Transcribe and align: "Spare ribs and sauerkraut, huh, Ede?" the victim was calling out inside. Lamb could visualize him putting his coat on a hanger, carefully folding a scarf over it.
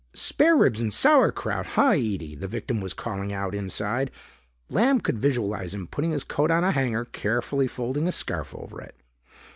"Spare 0.15 0.57
ribs 0.57 0.81
and 0.81 0.91
sauerkraut, 0.91 1.67
huh, 1.77 1.93
Ede?" 1.95 2.39
the 2.41 2.47
victim 2.47 2.81
was 2.81 2.91
calling 2.91 3.31
out 3.31 3.53
inside. 3.53 4.09
Lamb 4.67 4.99
could 4.99 5.19
visualize 5.19 5.75
him 5.75 5.85
putting 5.85 6.09
his 6.09 6.23
coat 6.23 6.49
on 6.49 6.63
a 6.63 6.71
hanger, 6.71 7.05
carefully 7.05 7.67
folding 7.67 8.07
a 8.07 8.11
scarf 8.11 8.55
over 8.55 8.81
it. 8.81 8.95